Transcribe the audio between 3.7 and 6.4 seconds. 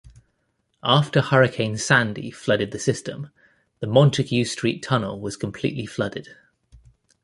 the Montague Street Tunnel was completely flooded.